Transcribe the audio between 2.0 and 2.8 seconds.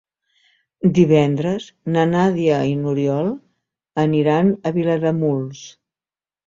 Nàdia i